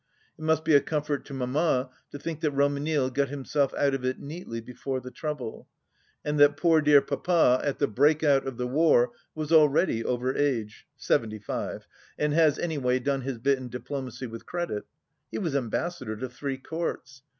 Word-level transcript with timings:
It 0.35 0.41
must 0.41 0.65
be 0.65 0.73
a 0.73 0.81
comfort 0.81 1.25
to 1.25 1.33
Mamma 1.35 1.91
to 2.09 2.17
think 2.17 2.39
that 2.41 2.53
Romanille 2.55 3.13
got 3.13 3.29
himself 3.29 3.71
out 3.75 3.93
of 3.93 4.03
it 4.03 4.17
neatly, 4.17 4.59
before 4.59 4.99
the 4.99 5.11
trouble, 5.11 5.67
and 6.25 6.39
that 6.39 6.57
poor 6.57 6.81
dear 6.81 7.03
Papa 7.03 7.61
at 7.63 7.77
the 7.77 7.85
break 7.87 8.23
out 8.23 8.47
of 8.47 8.57
the 8.57 8.65
war 8.65 9.11
was 9.35 9.51
already 9.51 10.03
over 10.03 10.35
age— 10.35 10.87
seventy 11.07 11.37
five— 11.37 11.85
^and 12.19 12.33
has 12.33 12.57
any 12.57 12.79
way 12.79 12.97
done 12.97 13.21
his 13.21 13.37
bit 13.37 13.59
in 13.59 13.69
diplomacy 13.69 14.25
with 14.25 14.47
credit. 14.47 14.85
He 15.29 15.37
was 15.37 15.55
Ambassador 15.55 16.15
to 16.17 16.29
three 16.29 16.57
Courts. 16.57 17.21